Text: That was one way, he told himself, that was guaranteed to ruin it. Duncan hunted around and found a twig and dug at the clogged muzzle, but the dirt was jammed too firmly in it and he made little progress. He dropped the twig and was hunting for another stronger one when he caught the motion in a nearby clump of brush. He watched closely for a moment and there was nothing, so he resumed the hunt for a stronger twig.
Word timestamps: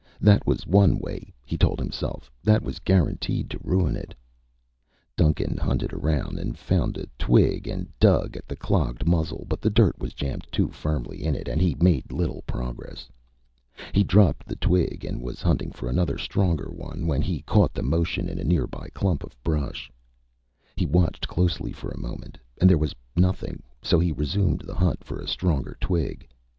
That 0.19 0.47
was 0.47 0.65
one 0.65 0.97
way, 0.97 1.31
he 1.45 1.59
told 1.59 1.77
himself, 1.77 2.31
that 2.43 2.63
was 2.63 2.79
guaranteed 2.79 3.51
to 3.51 3.59
ruin 3.63 3.95
it. 3.95 4.15
Duncan 5.15 5.57
hunted 5.57 5.93
around 5.93 6.39
and 6.39 6.57
found 6.57 6.97
a 6.97 7.05
twig 7.19 7.67
and 7.67 7.87
dug 7.99 8.35
at 8.35 8.47
the 8.47 8.55
clogged 8.55 9.07
muzzle, 9.07 9.45
but 9.47 9.61
the 9.61 9.69
dirt 9.69 9.99
was 9.99 10.15
jammed 10.15 10.47
too 10.51 10.69
firmly 10.69 11.23
in 11.23 11.35
it 11.35 11.47
and 11.47 11.61
he 11.61 11.75
made 11.75 12.11
little 12.11 12.41
progress. 12.47 13.09
He 13.93 14.03
dropped 14.03 14.47
the 14.47 14.55
twig 14.55 15.05
and 15.05 15.21
was 15.21 15.39
hunting 15.43 15.69
for 15.71 15.87
another 15.87 16.17
stronger 16.17 16.71
one 16.71 17.05
when 17.05 17.21
he 17.21 17.43
caught 17.43 17.75
the 17.75 17.83
motion 17.83 18.27
in 18.27 18.39
a 18.39 18.43
nearby 18.43 18.87
clump 18.95 19.23
of 19.23 19.37
brush. 19.43 19.91
He 20.75 20.87
watched 20.87 21.27
closely 21.27 21.71
for 21.71 21.91
a 21.91 21.99
moment 22.01 22.39
and 22.59 22.67
there 22.67 22.75
was 22.79 22.95
nothing, 23.15 23.61
so 23.83 23.99
he 23.99 24.11
resumed 24.11 24.61
the 24.61 24.73
hunt 24.73 25.03
for 25.03 25.19
a 25.19 25.27
stronger 25.27 25.77
twig. 25.79 26.27